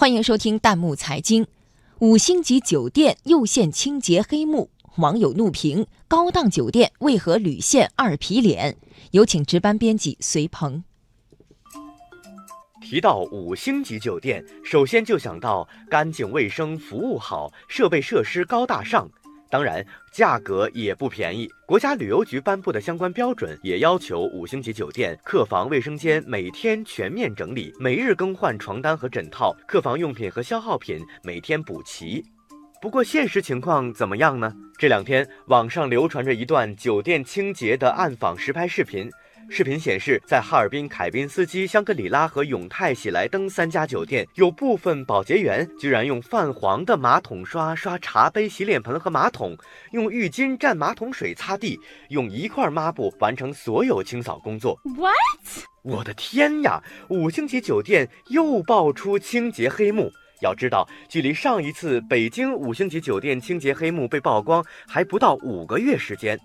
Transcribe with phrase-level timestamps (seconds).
[0.00, 1.46] 欢迎收听弹幕财经。
[1.98, 8.78] 五星级酒店又现清洁黑幕，网友怒评：高档酒店为何屡现二皮脸？
[9.10, 10.82] 有请值班编辑隋鹏。
[12.80, 19.10] 提到五星级酒店，首先就想到干净卫生、服务好、设备设施高大上。
[19.50, 21.48] 当然，价格也不便宜。
[21.66, 32.24] 国家旅游局颁布的相关标准也要求五星级酒店客房卫生间每天全面整理，每日更换床单和枕套，客房用品和消耗品每天补齐。
[32.80, 34.54] 不过，现实情况怎么样呢？
[34.78, 39.10] 这两天，网上流传着一段酒店清洁的暗访实拍视频。
[39.52, 49.58] 视频显示，在哈尔滨凯宾斯基、香格里拉和永泰喜来登三家酒店，有部分保洁员居然用泛黄的马桶刷刷茶杯、洗脸盆和马桶，
[49.90, 51.76] 用浴巾蘸马桶水擦地，
[52.10, 54.78] 用一块抹布完成所有清扫工作。
[54.96, 55.64] What？
[55.82, 56.80] 我的天呀！
[57.08, 60.12] 五星级酒店又爆出清洁黑幕。
[60.42, 66.38] 要知道，距离上一次北京五星级酒店清洁黑幕被曝光还不到五个月时间。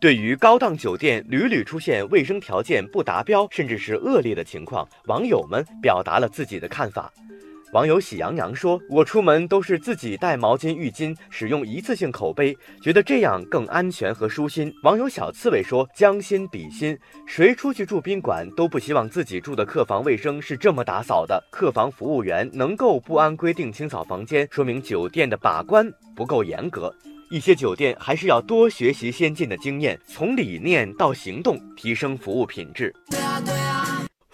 [0.00, 7.12] 对于高档酒店屡屡出现卫生条件不达标，甚至是恶劣的情况，网友们表达了自己的看法。
[7.72, 21.42] 网友喜羊羊说：“我出门都是自己带毛巾、浴巾，使用一次性口杯，觉得这样更安全和舒心。”网友小刺猬说：“将心比心，谁出去住宾馆都不希望自己住的客房卫生是这么打扫的。
[21.50, 26.94] 客房服务员能够不按规定清扫房间，说明酒店的把关不够严格。”
[27.30, 32.94] 一些酒店还是要多学习先进的经验，从理念到行动，提升服务品质。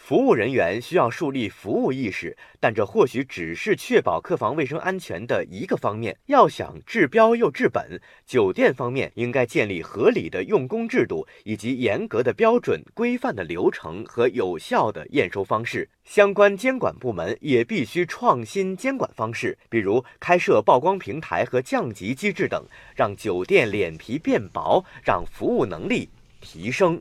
[0.06, 6.14] 服务人员需要树立服务意识，但这或许只是确保客房卫生安全的一个方面。
[6.26, 15.88] 要想治标又治本，酒店方面应该建立合理的用工制度，以及严格的标准、规范的流程和有效的验收方式。
[16.04, 22.62] 相关监管部门也必须创新监管方式，比如开设曝光平台和降级机制等，
[22.94, 26.10] 让酒店脸皮变薄，让服务能力
[26.42, 27.00] 提升。